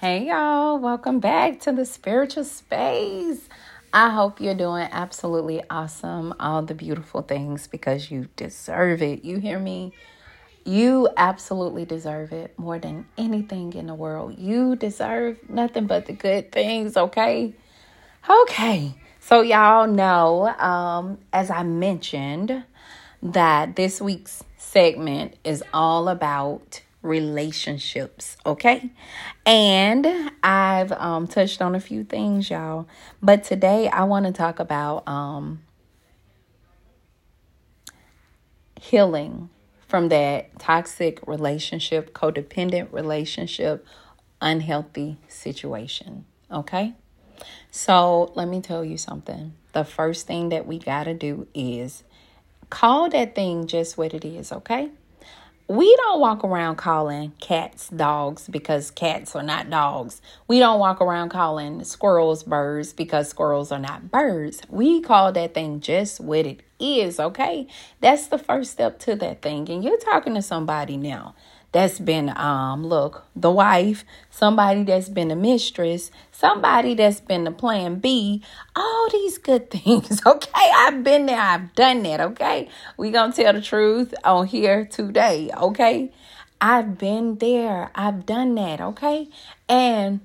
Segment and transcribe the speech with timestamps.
[0.00, 3.50] Hey, y'all, welcome back to the spiritual space.
[3.92, 9.26] I hope you're doing absolutely awesome, all the beautiful things because you deserve it.
[9.26, 9.92] You hear me?
[10.64, 14.38] You absolutely deserve it more than anything in the world.
[14.38, 17.52] You deserve nothing but the good things, okay?
[18.26, 22.64] Okay, so y'all know, um, as I mentioned,
[23.22, 28.90] that this week's segment is all about relationships, okay?
[29.46, 32.86] And I've um, touched on a few things, y'all.
[33.22, 35.62] But today I want to talk about um,
[38.80, 39.50] healing
[39.88, 43.86] from that toxic relationship, codependent relationship,
[44.40, 46.94] unhealthy situation, okay?
[47.70, 49.54] So let me tell you something.
[49.72, 52.04] The first thing that we got to do is
[52.68, 54.90] call that thing just what it is, okay?
[55.70, 60.20] We don't walk around calling cats dogs because cats are not dogs.
[60.48, 64.62] We don't walk around calling squirrels birds because squirrels are not birds.
[64.68, 67.66] We call that thing just what it is, okay?
[68.00, 69.68] That's the first step to that thing.
[69.70, 71.34] And you're talking to somebody now
[71.72, 77.50] that's been um look the wife somebody that's been a mistress somebody that's been the
[77.50, 78.42] plan b
[78.74, 80.70] all these good things okay?
[80.74, 81.40] I've been there.
[81.40, 82.68] I've done that okay?
[82.96, 86.12] We gonna tell the truth on here today okay?
[86.60, 87.90] I've been there.
[87.94, 89.28] I've done that okay?
[89.68, 90.20] And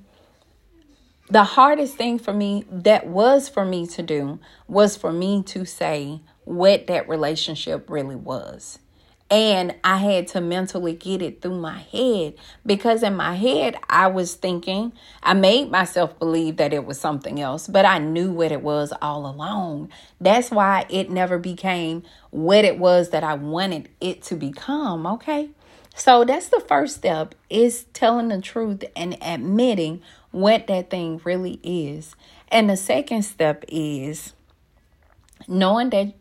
[1.30, 5.66] the hardest thing for me that was for me to do was for me to
[5.66, 8.80] say what that relationship really was
[9.32, 14.08] and I had to mentally get it through my head because in my head, I
[14.08, 14.94] was thinking,
[15.24, 18.94] I made myself believe that it was something else, but I knew what it was
[19.02, 19.90] all along.
[20.22, 25.08] That's why it never became what it was that I wanted it to become.
[25.08, 25.50] Okay.
[25.96, 31.60] So that's the first step is telling the truth and admitting what that thing really
[31.64, 32.16] is.
[32.50, 34.34] And the second step is
[35.48, 36.14] knowing that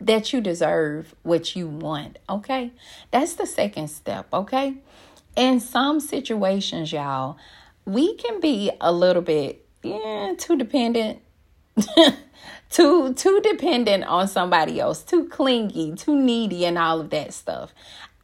[0.00, 2.18] that you deserve what you want.
[2.28, 2.72] Okay.
[3.10, 4.26] That's the second step.
[4.32, 4.76] Okay.
[5.36, 7.36] In some situations, y'all,
[7.84, 11.20] we can be a little bit, yeah, too dependent.
[12.70, 17.72] too too dependent on somebody else, too clingy, too needy and all of that stuff.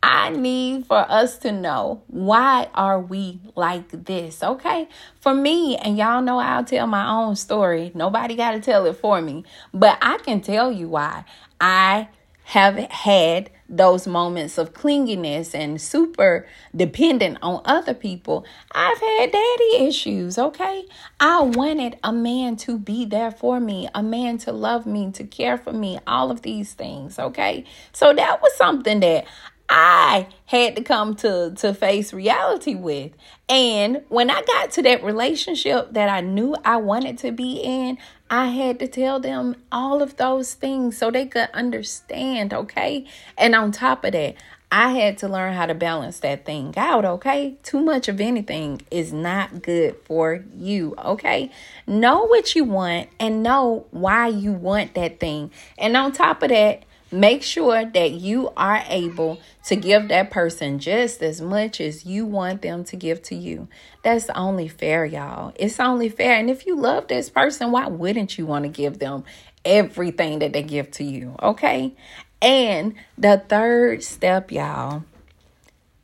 [0.07, 4.87] I need for us to know why are we like this, okay?
[5.19, 7.91] For me, and y'all know I'll tell my own story.
[7.95, 11.25] Nobody got to tell it for me, but I can tell you why.
[11.59, 12.09] I
[12.45, 18.45] have had those moments of clinginess and super dependent on other people.
[18.73, 20.85] I've had daddy issues, okay?
[21.19, 25.25] I wanted a man to be there for me, a man to love me, to
[25.25, 27.65] care for me, all of these things, okay?
[27.95, 29.25] So that was something that
[29.69, 33.13] I had to come to to face reality with.
[33.49, 37.99] And when I got to that relationship that I knew I wanted to be in,
[38.31, 43.07] I had to tell them all of those things so they could understand, okay?
[43.37, 44.37] And on top of that,
[44.73, 47.55] I had to learn how to balance that thing out, okay?
[47.63, 51.51] Too much of anything is not good for you, okay?
[51.87, 55.53] Know what you want and know why you want that thing.
[55.79, 60.79] And on top of that, Make sure that you are able to give that person
[60.79, 63.69] just as much as you want them to give to you.
[64.03, 65.53] That's only fair, y'all.
[65.57, 66.35] It's only fair.
[66.37, 69.25] And if you love this person, why wouldn't you want to give them
[69.65, 71.37] everything that they give to you?
[71.41, 71.95] Okay.
[72.43, 75.05] And the third step, y'all,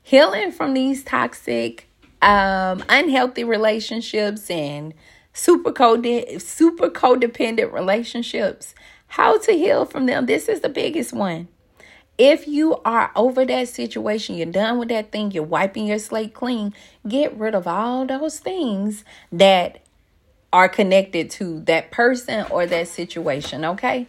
[0.03, 1.89] healing from these toxic,
[2.23, 4.95] um, unhealthy relationships and
[5.33, 6.07] super code
[6.39, 8.75] super codependent relationships
[9.11, 10.27] how to heal from them.
[10.27, 11.49] This is the biggest one.
[12.17, 16.33] If you are over that situation, you're done with that thing, you're wiping your slate
[16.33, 16.75] clean,
[17.07, 19.83] get rid of all those things that
[20.53, 24.07] are connected to that person or that situation, okay?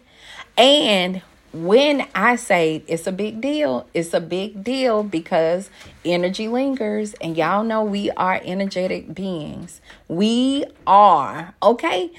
[0.58, 1.22] And
[1.54, 5.70] when I say it's a big deal, it's a big deal because
[6.06, 9.82] energy lingers, and y'all know we are energetic beings.
[10.08, 12.12] We are, okay?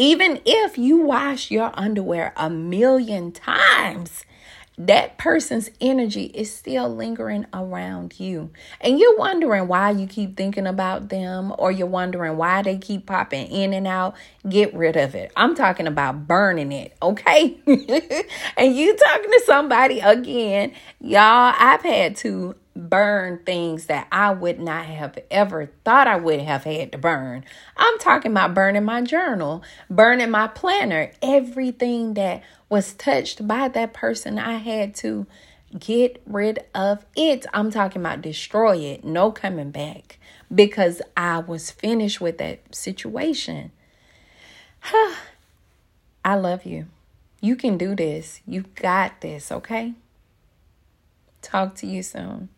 [0.00, 4.24] Even if you wash your underwear a million times,
[4.78, 8.52] that person's energy is still lingering around you.
[8.80, 13.06] And you're wondering why you keep thinking about them or you're wondering why they keep
[13.06, 14.14] popping in and out.
[14.48, 15.32] Get rid of it.
[15.36, 17.58] I'm talking about burning it, okay?
[17.66, 24.60] and you talking to somebody again, y'all, I've had to burn things that I would
[24.60, 27.44] not have ever thought I would have had to burn.
[27.76, 33.92] I'm talking about burning my journal, burning my planner, everything that was touched by that
[33.92, 35.26] person, I had to
[35.76, 37.44] Get rid of it.
[37.52, 39.04] I'm talking about destroy it.
[39.04, 40.18] No coming back
[40.54, 43.70] because I was finished with that situation.
[46.24, 46.86] I love you.
[47.42, 48.40] You can do this.
[48.46, 49.92] You got this, okay?
[51.42, 52.48] Talk to you soon.